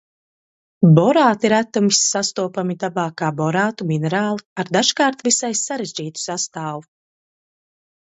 [0.99, 6.83] Borāti retumis sastopami dabā kā borātu minerāli ar dažkārt visai sarežģītu sastāvu.